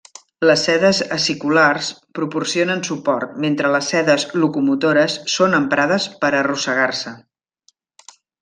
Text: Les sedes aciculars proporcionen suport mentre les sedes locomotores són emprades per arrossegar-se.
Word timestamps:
Les 0.49 0.61
sedes 0.67 1.01
aciculars 1.17 1.89
proporcionen 2.19 2.81
suport 2.89 3.37
mentre 3.45 3.73
les 3.77 3.91
sedes 3.95 4.27
locomotores 4.47 5.21
són 5.37 5.59
emprades 5.61 6.09
per 6.25 6.33
arrossegar-se. 6.43 7.15